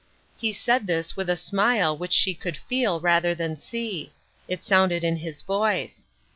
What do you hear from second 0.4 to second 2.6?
said this with a smile which she could